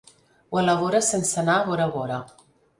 Ho 0.51 0.59
elabora 0.61 1.03
sense 1.09 1.37
anar 1.45 1.61
a 1.61 1.69
Bora 1.71 1.89
Bora. 1.99 2.21